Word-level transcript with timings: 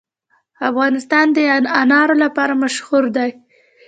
افغانستان 0.69 1.25
د 1.35 1.37
انار 1.81 2.09
لپاره 2.23 2.53
مشهور 2.63 3.03
دی. 3.15 3.29